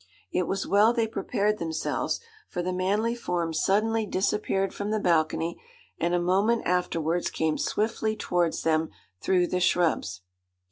[0.31, 2.19] It was well they prepared themselves,
[2.49, 5.61] for the manly form suddenly disappeared from the balcony,
[5.99, 8.89] and a moment afterwards came swiftly towards them
[9.21, 10.21] through the shrubs.